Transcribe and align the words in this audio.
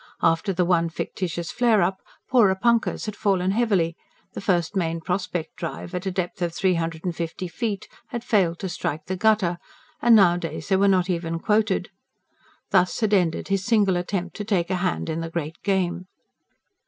After 0.23 0.51
the 0.51 0.65
one 0.65 0.89
fictitious 0.89 1.51
flare 1.51 1.83
up, 1.83 2.01
"Porepunkahs" 2.33 3.05
had 3.05 3.15
fallen 3.15 3.51
heavily 3.51 3.95
the 4.33 4.41
first 4.41 4.75
main 4.75 4.99
prospect 4.99 5.55
drive, 5.57 5.93
at 5.93 6.07
a 6.07 6.11
depth 6.11 6.41
of 6.41 6.55
three 6.55 6.73
hundred 6.73 7.05
and 7.05 7.15
fifty 7.15 7.47
feet, 7.47 7.87
had 8.07 8.23
failed 8.23 8.57
to 8.61 8.67
strike 8.69 9.05
the 9.05 9.15
gutter 9.15 9.59
and 10.01 10.15
nowadays 10.15 10.69
they 10.69 10.75
were 10.75 10.87
not 10.87 11.07
even 11.07 11.37
quoted. 11.37 11.89
Thus 12.71 12.99
had 12.99 13.13
ended 13.13 13.49
his 13.49 13.63
single 13.63 13.95
attempt 13.95 14.35
to 14.37 14.43
take 14.43 14.71
a 14.71 14.77
hand 14.77 15.07
in 15.07 15.21
the 15.21 15.29
great 15.29 15.61
game. 15.61 16.07